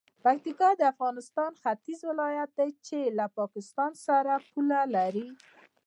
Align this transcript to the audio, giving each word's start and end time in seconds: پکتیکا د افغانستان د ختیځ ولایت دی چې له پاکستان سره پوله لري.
پکتیکا 0.23 0.69
د 0.77 0.81
افغانستان 0.93 1.49
د 1.53 1.57
ختیځ 1.63 1.99
ولایت 2.09 2.49
دی 2.59 2.69
چې 2.87 2.99
له 3.17 3.25
پاکستان 3.39 3.91
سره 4.05 4.33
پوله 4.49 4.81
لري. 4.95 5.27